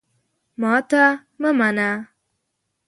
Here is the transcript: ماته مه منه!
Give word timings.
ماته 0.61 1.03
مه 1.41 1.49
منه! 1.59 1.89